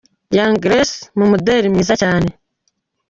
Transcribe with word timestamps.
Young 0.35 0.55
Grace 0.63 0.97
mu 1.17 1.25
muderi 1.31 1.67
mwiza 1.73 1.93
cyane. 2.01 2.29